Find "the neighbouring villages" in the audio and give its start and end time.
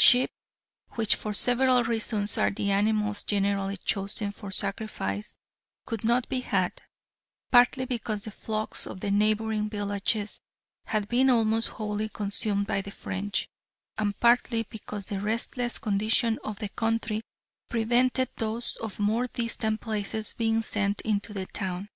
9.00-10.38